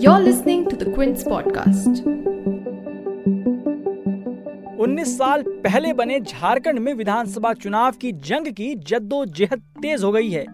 [0.00, 2.00] You're listening to the Quince podcast.
[4.78, 10.30] 19 साल पहले बने झारखंड में विधानसभा चुनाव की जंग की जद्दोजहद तेज हो गई
[10.30, 10.46] है।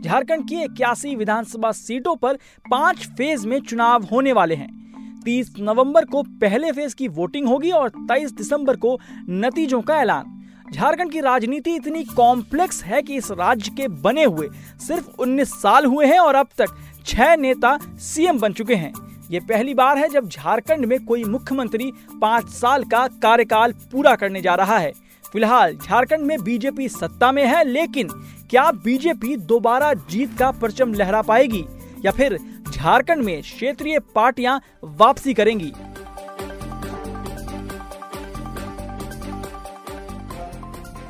[0.00, 2.34] झारखंड की इक्यासी विधानसभा सीटों पर
[2.70, 7.70] पाँच फ़ेज़ में चुनाव होने वाले हैं। 30 नवंबर को पहले फ़ेज़ की वोटिंग होगी
[7.70, 9.00] और 23 दिसंबर को
[9.30, 10.33] नतीजों का ऐलान।
[10.74, 14.48] झारखंड की राजनीति इतनी कॉम्प्लेक्स है कि इस राज्य के बने हुए
[14.86, 16.74] सिर्फ़ 19 साल हुए हैं और अब तक
[17.06, 18.92] छह नेता सीएम बन चुके हैं।
[19.30, 21.90] ये पहली बार है जब झारखंड में कोई मुख्यमंत्री
[22.22, 24.92] पाँच साल का कार्यकाल पूरा करने जा रहा है।
[25.32, 28.08] फ़िलहाल झारखंड में बीजेपी सत्ता में है, लेकिन
[28.50, 31.64] क्या बीजेपी दोबारा जीत का परचम लहरा पाएगी
[32.04, 32.38] या फिर
[32.70, 35.72] झारखंड में क्षेत्रीय पार्टियाँ वापसी करेंगी?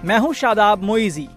[0.04, 1.28] मैं हूँ शादाब मोइजी।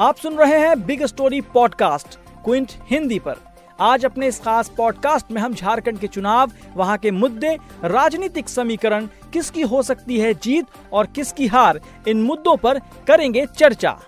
[0.00, 3.36] आप सुन रहे हैं big story podcast Quint Hindi पर।
[3.80, 9.06] आज अपने इस खास पॉडकास्ट में हम झारखंड के चुनाव, वहाँ के मुद्दे, राजनीतिक समीकरण,
[9.32, 13.98] किसकी हो सकती है जीत और किसकी हार, इन मुद्दों पर करेंगे चर्चा।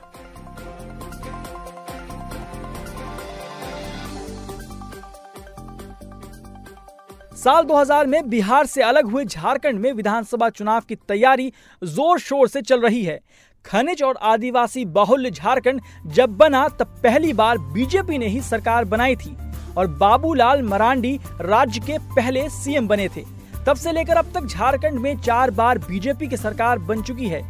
[7.44, 12.48] साल 2000 में बिहार से अलग हुए झारखंड में विधानसभा चुनाव की तैयारी ज़ोर शोर
[12.48, 13.18] से चल रही है।
[13.64, 19.16] खनिज और आदिवासी बाहुल्य झारखंड जब बना, तब पहली बार बीजेपी ने ही सरकार बनाई
[19.16, 19.34] थी
[19.76, 23.24] और बाबूलाल मरांडी राज्य के पहले सीएम बने थे।
[23.66, 27.44] तब से लेकर अब तक झारखंड में चार बार बीजेपी की सरकार बन चुकी है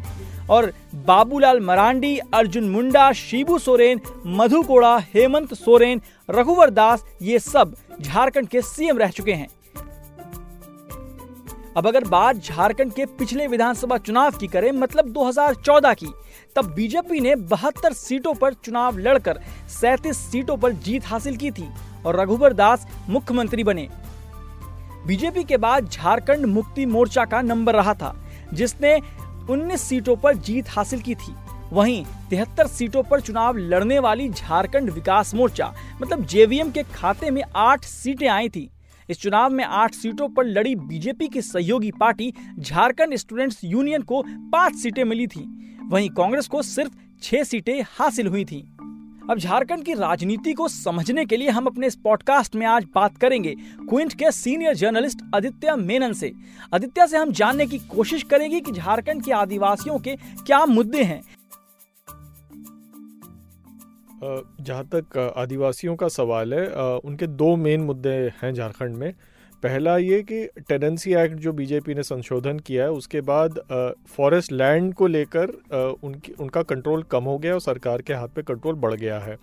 [0.49, 7.75] और बाबूलाल मरांडी, अर्जुन मुंडा, शिबू सोरेन, मधु कोड़ा, हेमंत सोरेन, रघुवर दास, ये सब
[8.01, 9.47] झारखंड के सीएम रह चुके हैं।
[11.77, 16.07] अब अगर बात झारखंड के पिछले विधानसभा चुनाव की करें मतलब 2014 की,
[16.55, 21.67] तब बीजेपी ने बहत्तर सीटों पर चुनाव लड़कर सैतीस सीटों पर जीत हासिल की थी
[22.05, 23.87] और रघुवर दास मुख्यमंत्री बने।
[25.07, 28.15] बीजेपी के बाद झारखंड मुक्ति मोर्चा का नंबर रहा था,
[28.53, 28.99] जिसने
[29.49, 31.33] 19 सीटों पर जीत हासिल की थी।
[31.73, 37.43] वहीं तिहत्तर सीटों पर चुनाव लड़ने वाली झारखंड विकास मोर्चा मतलब जेवीएम के खाते में
[37.55, 38.69] आठ सीटें आई थी।
[39.09, 44.23] इस चुनाव में आठ सीटों पर लड़ी बीजेपी की सहयोगी पार्टी झारखंड स्टूडेंट्स यूनियन को
[44.27, 45.43] पाँच सीटें मिली थी।
[45.83, 46.91] वहीं कांग्रेस को सिर्फ़
[47.21, 48.69] छह सीटें हासिल हुई थी।
[49.29, 53.17] अब झारखंड की राजनीति को समझने के लिए हम अपने इस पॉडकास्ट में आज बात
[53.17, 53.55] करेंगे
[53.89, 56.31] क्विंट के सीनियर जर्नलिस्ट आदित्य मेनन से।
[56.73, 60.15] आदित्य से हम जानने की कोशिश करेंगे कि झारखंड के आदिवासियों के
[60.45, 61.21] क्या मुद्दे हैं
[64.23, 66.65] जहाँ तक आदिवासियों का सवाल है
[66.99, 68.09] उनके दो मेन मुद्दे
[68.41, 69.13] हैं झारखंड में।
[69.63, 73.59] पहला ये कि टेनेंसी एक्ट जो बीजेपी ने संशोधन किया है, उसके बाद
[74.07, 75.49] फॉरेस्ट लैंड को लेकर
[76.03, 79.37] उनकी, उनका कंट्रोल कम हो गया और सरकार के हाथ पे कंट्रोल बढ़ गया है।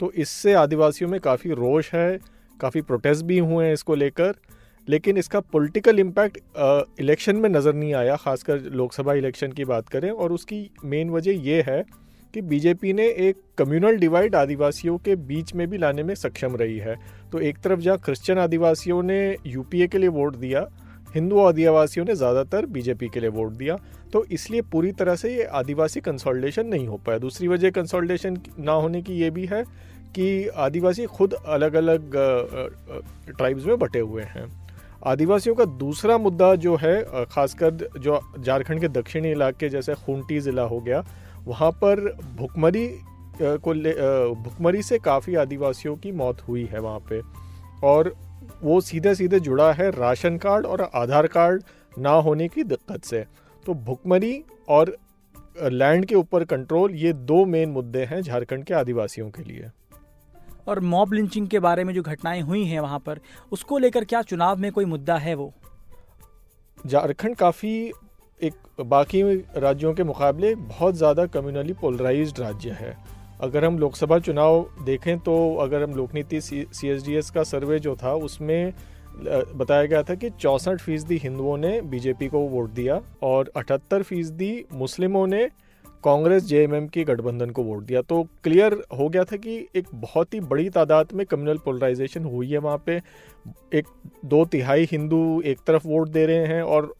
[0.00, 2.18] तो इससे आदिवासियों में काफ़ी रोष है,
[2.60, 4.34] काफ़ी प्रोटेस्ट भी हुए हैं इसको लेकर,
[4.88, 6.38] लेकिन इसका पॉलिटिकल इम्पैक्ट
[7.00, 11.42] इलेक्शन में नज़र नहीं आया, खासकर लोकसभा इलेक्शन की बात करें, और उसकी मेन वजह
[11.42, 11.84] ये है
[12.36, 16.76] कि बीजेपी ने एक कम्युनल डिवाइड आदिवासियों के बीच में भी लाने में सक्षम रही
[16.78, 16.96] है।
[17.32, 20.66] तो एक तरफ़ जहाँ क्रिश्चियन आदिवासियों ने यूपीए के लिए वोट दिया,
[21.14, 23.78] हिंदू आदिवासियों ने ज़्यादातर बीजेपी के लिए वोट दिया
[24.12, 28.72] तो इसलिए पूरी तरह से ये आदिवासी कंसोलिडेशन नहीं हो पाया। दूसरी वजह कंसोलिडेशन ना
[28.74, 29.64] होने की ये भी है
[30.14, 32.12] कि आदिवासी खुद अलग अलग
[33.28, 34.46] ट्राइब्स में बटे हुए हैं।
[35.06, 40.62] आदिवासियों का दूसरा मुद्दा जो है खासकर जो झारखंड के दक्षिणी इलाके जैसे खूंटी ज़िला
[40.64, 41.04] हो गया
[41.46, 42.00] वहाँ पर
[42.36, 42.88] भुखमरी
[43.42, 43.92] को ले
[44.34, 47.20] भुखमरी से काफ़ी आदिवासियों की मौत हुई है वहाँ पे।
[47.86, 48.14] और
[48.62, 51.62] वो सीधे सीधे जुड़ा है राशन कार्ड और आधार कार्ड
[51.98, 53.24] ना होने की दिक्कत से।
[53.66, 54.96] तो भुखमरी और
[55.62, 59.70] लैंड के ऊपर कंट्रोल ये दो मेन मुद्दे हैं झारखंड के आदिवासियों के लिए।
[60.68, 63.20] और मॉब लिंचिंग के बारे में जो घटनाएँ हुई हैं वहाँ पर
[63.52, 65.52] उसको लेकर क्या चुनाव में कोई मुद्दा है वो?
[66.86, 67.92] झारखंड काफ़ी
[68.40, 69.22] एक बाकी
[69.56, 72.96] राज्यों के मुकाबले बहुत ज़्यादा कम्युनली पोलराइज राज्य है।
[73.40, 77.78] अगर हम लोकसभा चुनाव देखें तो अगर हम Lokniti C S D S का सर्वे
[77.78, 78.72] जो था, उसमें
[79.18, 84.64] बताया गया था कि चौंसठ फ़ीसदी हिंदुओं ने बीजेपी को वोट दिया और अठहत्तर फ़ीसदी
[84.72, 85.48] मुस्लिमों ने
[86.04, 90.34] कांग्रेस जेएमएम की गठबंधन को वोट दिया। तो क्लियर हो गया था कि एक बहुत
[90.34, 93.00] ही बड़ी तादाद में कम्युनल पोलराइजेशन हुई है वहाँ पे।
[93.74, 93.86] एक,
[94.24, 96.94] दो तिहाई हिंदू एक तरफ़ वोट दे रहे हैं और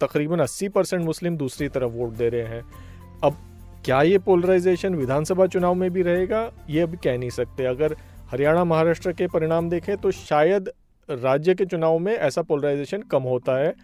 [0.00, 2.62] तकरीबन 80 परसेंट मुस्लिम दूसरी तरफ़ वोट दे रहे हैं।
[3.24, 3.36] अब
[3.84, 6.50] क्या ये पोलराइजेशन विधानसभा चुनाव में भी रहेगा?
[6.70, 7.96] ये अभी कह नहीं सकते। अगर
[8.30, 10.70] हरियाणा, महाराष्ट्र के परिणाम देखें तो शायद
[11.08, 13.74] राज्य के चुनाव में ऐसा पोलराइजेशन कम होता है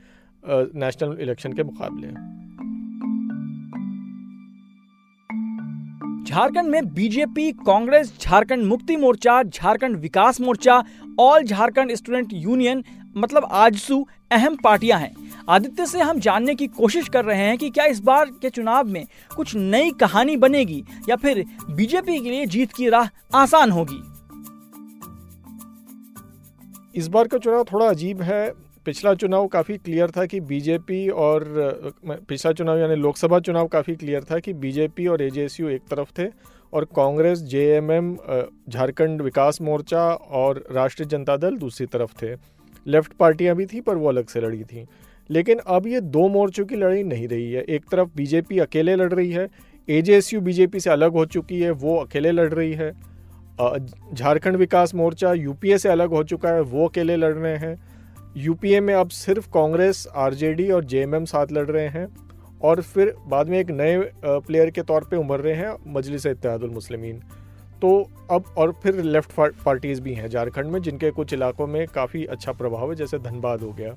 [0.45, 2.09] नेशनल इलेक्शन के मुकाबले।
[6.25, 10.83] झारखंड में BJP, Congress, Jharkhand Mukti Morcha, Jharkhand Vikas Morcha
[11.21, 12.85] all Jharkhand student union
[13.17, 15.15] मतलब आजसू अहम पार्टियाँ हैं।
[15.51, 18.89] आदित्य से हम जानने की कोशिश कर रहे हैं कि क्या इस बार के चुनाव
[18.89, 19.05] में
[19.37, 24.03] कुछ नई कहानी बनेगी या फिर बीजेपी के लिए जीत की राह आसान होगी।
[26.99, 28.53] इस बार का चुनाव थोड़ा अजीब है।
[28.87, 31.45] पिछला चुनाव काफ़ी क्लियर था कि बीजेपी और
[32.29, 36.29] पिछला चुनाव यानी लोकसभा चुनाव काफ़ी क्लियर था कि बीजेपी और एजेएसयू एक तरफ़ थे
[36.73, 38.15] और कांग्रेस जेएमएम
[38.69, 42.35] झारखंड विकास मोर्चा और राष्ट्रीय जनता दल दूसरी तरफ़ थे।
[42.87, 44.87] लेफ़्ट पार्टियाँ भी थी पर वो अलग से लड़ी थी।
[45.31, 49.13] लेकिन अब ये दो मोर्चों की लड़ाई नहीं रही है। एक तरफ़ बीजेपी अकेले लड़
[49.13, 49.49] रही है
[49.89, 52.91] एजेएसयू बीजेपी से अलग हो चुकी है, वो अकेले लड़ रही है।
[54.15, 57.77] झारखंड विकास मोर्चा यूपीए से अलग हो चुका है, वो अकेले लड़ रहे हैं।
[58.37, 62.07] यूपीए में अब सिर्फ़ कांग्रेस आरजेडी और जेएमएम साथ लड़ रहे हैं
[62.63, 66.27] और फिर बाद में एक नए प्लेयर के तौर पे उभर रहे हैं मजलिस
[66.65, 67.21] मुस्लिमीन।
[67.83, 72.25] तो अब और फिर लेफ़्ट पार्टीज़ भी हैं झारखंड में, जिनके कुछ इलाकों में काफ़ी
[72.27, 73.97] अच्छा प्रभाव है, जैसे धनबाद हो गया।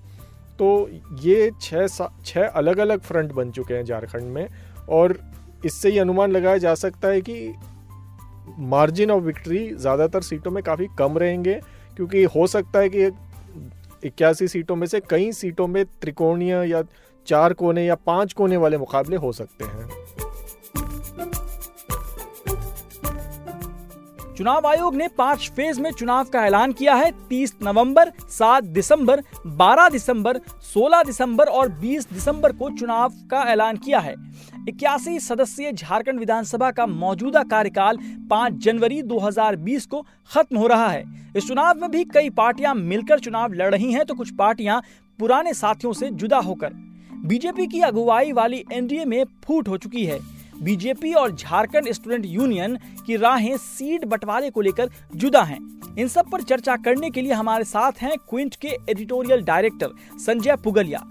[0.60, 0.90] तो
[1.22, 1.88] ये छः
[2.26, 4.48] छः अलग अलग फ्रंट बन चुके हैं झारखंड में
[4.90, 5.18] और
[5.66, 7.54] इससे ये अनुमान लगाया जा सकता है कि
[8.60, 11.60] मार्जिन ऑफ़ विक्ट्री ज़्यादातर सीटों में काफ़ी कम रहेंगे,
[11.96, 13.12] क्योंकि हो सकता है कि
[14.04, 16.82] इक्यासी सीटों में से कई सीटों में त्रिकोणीय या
[17.28, 19.88] चार कोने या पाँच कोने वाले मुकाबले हो सकते हैं।
[24.38, 29.24] चुनाव आयोग ने पाँच फ़ेज़ में चुनाव का ऐलान किया है। 30 नवंबर, 7 दिसंबर,
[29.48, 34.14] 12 दिसंबर, 16 दिसंबर और 20 दिसंबर को चुनाव का ऐलान किया है।
[34.70, 37.98] इक्यासी सदस्यीय झारखंड विधानसभा का मौजूदा कार्यकाल
[38.30, 41.04] 5 जनवरी 2020 को खत्म हो रहा है।
[41.36, 44.82] इस चुनाव में भी कई पार्टियाँ मिलकर चुनाव लड़ रही हैं तो कुछ पार्टियाँ
[45.20, 46.74] पुराने साथियों से जुदा होकर।
[47.26, 52.78] बीजेपी की अगुवाई वाली एनडीए में फूट हो चुकी है। बीजेपी और झारखंड स्टूडेंट यूनियन
[53.06, 55.60] की राहें सीट बंटवारे को लेकर जुदा हैं।
[56.00, 60.56] इन सब पर चर्चा करने के लिए हमारे साथ हैं क्विंट के editorial director Sanjay
[60.56, 61.04] Pugalia.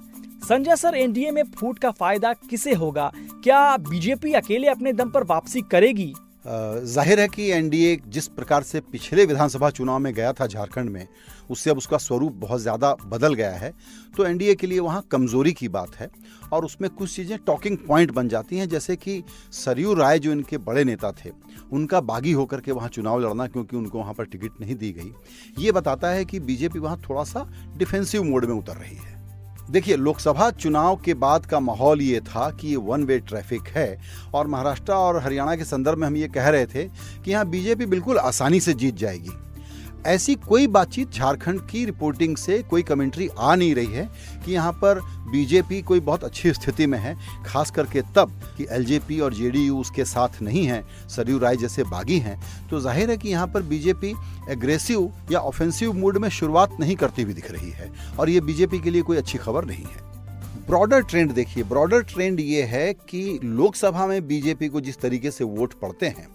[0.48, 3.12] Sanjay sir, NDA में फूट का फ़ायदा किसे होगा?
[3.44, 6.14] क्या बीजेपी अकेले अपने दम पर वापसी करेगी?
[6.46, 11.06] ज़ाहिर है कि एनडीए जिस प्रकार से पिछले विधानसभा चुनाव में गया था झारखंड में,
[11.50, 13.72] उससे अब उसका स्वरूप बहुत ज़्यादा बदल गया है।
[14.16, 16.08] तो एनडीए के लिए वहाँ कमज़ोरी की बात है
[16.52, 19.22] और उसमें कुछ चीज़ें टॉकिंग पॉइंट बन जाती हैं, जैसे कि
[19.54, 21.30] सरयू राय जो इनके बड़े नेता थे,
[21.72, 25.12] उनका बागी होकर के वहाँ चुनाव लड़ना क्योंकि उनको वहाँ पर टिकट नहीं दी गई।
[25.58, 29.15] ये बताता है कि बीजेपी वहाँ थोड़ा सा डिफेंसिव मोड में उतर रही है।
[29.70, 33.98] देखिए, लोकसभा चुनाव के बाद का माहौल ये था कि ये वन वे ट्रैफ़िक है
[34.34, 36.84] और महाराष्ट्र और हरियाणा के संदर्भ में हम ये कह रहे थे
[37.24, 39.30] कि यहाँ बीजेपी बिल्कुल आसानी से जीत जाएगी।
[40.06, 44.08] ऐसी कोई बातचीत झारखंड की रिपोर्टिंग से कोई कमेंट्री आ नहीं रही है
[44.44, 45.00] कि यहाँ पर
[45.30, 47.16] बीजेपी कोई बहुत अच्छी स्थिति में है,
[47.46, 52.18] खास करके तब कि एलजेपी और जेडीयू उसके साथ नहीं है, सरयू राय जैसे बागी
[52.18, 52.38] हैं
[52.70, 54.14] तो ज़ाहिर है कि यहाँ पर बीजेपी
[54.50, 58.80] एग्रेसिव या ऑफेंसिव मूड में शुरुआत नहीं करती हुई दिख रही है और ये बीजेपी
[58.80, 60.04] के लिए कोई अच्छी खबर नहीं है।
[60.66, 65.44] ब्रॉडर ट्रेंड देखिए ब्रॉडर ट्रेंड ये है कि लोकसभा में बीजेपी को जिस तरीके से
[65.44, 66.28] वोट पड़ते हैं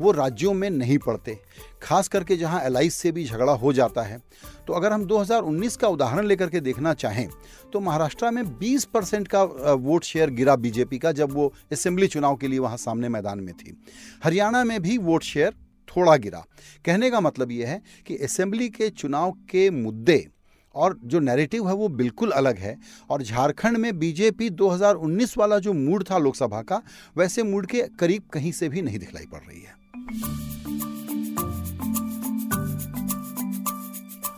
[0.00, 1.38] वो राज्यों में नहीं पड़ते,
[1.82, 4.20] खास करके जहाँ एल से भी झगड़ा हो जाता है।
[4.66, 7.28] तो अगर हम 2019 का उदाहरण लेकर के देखना चाहें
[7.72, 12.36] तो महाराष्ट्र में 20 परसेंट का वोट शेयर गिरा बीजेपी का जब वो असेंबली चुनाव
[12.36, 13.76] के लिए वहाँ सामने मैदान में थी।
[14.24, 15.54] हरियाणा में भी वोट शेयर
[15.88, 16.44] थोड़ा गिरा।
[16.84, 20.26] कहने का मतलब ये है कि असेंबली के चुनाव के मुद्दे
[20.74, 22.78] और जो नैरेटिव है वो बिल्कुल अलग है।
[23.10, 26.82] और झारखंड में बीजेपी 2019 वाला जो मूड था लोकसभा का,
[27.16, 29.80] वैसे मूड के करीब कहीं से भी नहीं दिखलाई पड़ रही है।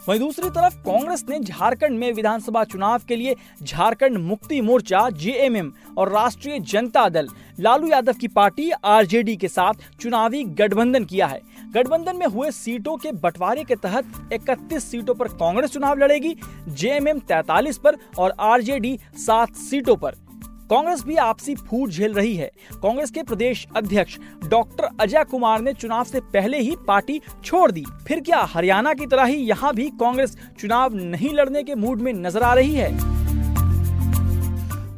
[0.08, 5.72] वहीं दूसरी तरफ़ कांग्रेस ने झारखंड में विधानसभा चुनाव के लिए झारखंड मुक्ति मोर्चा जेएमएम
[5.98, 7.28] और राष्ट्रीय जनता दल,
[7.60, 11.40] लालू यादव की पार्टी आरजेडी के साथ चुनावी गठबंधन किया है।
[11.74, 16.34] गठबंधन में हुए सीटों के बंटवारे के तहत 31 सीटों पर कांग्रेस चुनाव लड़ेगी,
[16.68, 20.10] जेएमएम 43 पर और आरजेडी 7 सीटों पर।
[20.70, 22.50] कांग्रेस भी आपसी फूट झेल रही है।
[22.82, 27.84] कांग्रेस के प्रदेश अध्यक्ष डॉक्टर अजय कुमार ने चुनाव से पहले ही पार्टी छोड़ दी।
[28.08, 32.12] फिर क्या हरियाणा की तरह ही यहाँ भी कांग्रेस चुनाव नहीं लड़ने के मूड में
[32.12, 33.13] नज़र आ रही है?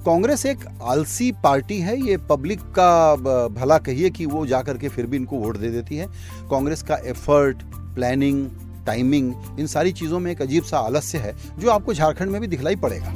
[0.06, 5.06] कांग्रेस एक आलसी पार्टी है, ये पब्लिक का भला कहिए कि वो जा करके फिर
[5.06, 6.06] भी इनको वोट दे देती है।
[6.50, 7.62] कांग्रेस का एफर्ट
[7.94, 8.46] प्लानिंग
[8.86, 12.46] टाइमिंग इन सारी चीज़ों में एक अजीब सा आलस्य है, जो आपको झारखंड में भी
[12.46, 13.12] दिखलाई पड़ेगा।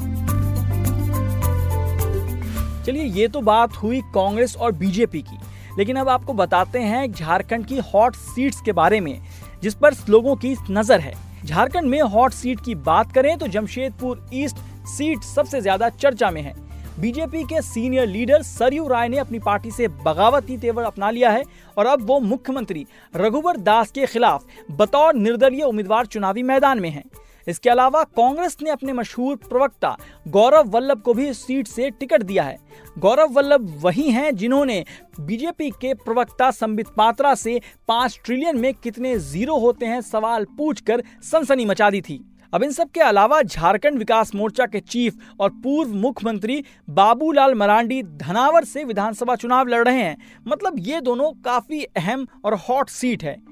[2.84, 5.38] चलिए, ये तो बात हुई कांग्रेस और बीजेपी की,
[5.78, 9.20] लेकिन अब आपको बताते हैं झारखंड की हॉट सीट्स के बारे में,
[9.62, 11.12] जिस पर लोगों की नज़र है।
[11.44, 14.56] झारखंड में हॉट सीट की बात करें तो जमशेदपुर ईस्ट
[14.88, 16.54] सीट सबसे ज़्यादा चर्चा में है।
[17.00, 21.42] बीजेपी के सीनियर लीडर सरयू राय ने अपनी पार्टी से बगावती तेवर अपना लिया है
[21.78, 27.04] और अब वो मुख्यमंत्री रघुवर दास के खिलाफ बतौर निर्दलीय उम्मीदवार चुनावी मैदान में हैं।
[27.46, 29.96] इसके अलावा कांग्रेस ने अपने मशहूर प्रवक्ता
[30.28, 32.58] गौरव वल्लभ को भी इस सीट से टिकट दिया है
[32.98, 34.84] गौरव वल्लभ वही हैं जिन्होंने
[35.20, 41.02] बीजेपी के प्रवक्ता संबित पात्रा से पाँच ट्रिलियन में कितने ज़ीरो होते हैं सवाल पूछकर
[41.22, 45.50] सनसनी मचा दी थी अब इन सब के अलावा झारखंड विकास मोर्चा के चीफ और
[45.50, 50.16] पूर्व मुख्यमंत्री बाबूलाल मरांडी धनावर से विधानसभा चुनाव लड़ रहे हैं।
[50.48, 53.42] मतलब ये दोनों काफ़ी अहम और हॉट सीट है।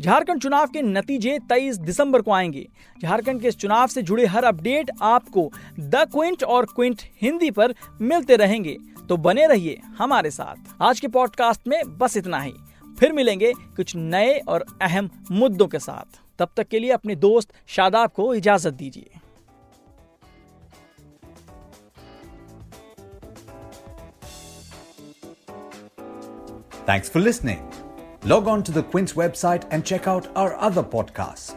[0.00, 2.68] झारखंड चुनाव के नतीजे 23 दिसंबर को आएँगे।
[3.02, 7.74] झारखंड के इस चुनाव से जुड़े हर अपडेट आपको द क्विंट और क्विंट हिंदी पर
[8.00, 8.76] मिलते रहेंगे।
[9.08, 12.54] तो बने रहिए हमारे साथ। आज के पॉडकास्ट में बस इतना ही।
[13.00, 17.52] फिर मिलेंगे कुछ नए और अहम मुद्दों के साथ। तब तक के लिए अपने दोस्त
[17.76, 19.20] शादाब को इजाज़त दीजिए
[26.88, 27.62] Thanks for listening.
[28.22, 31.55] Log on to the Quince website and check out our other podcasts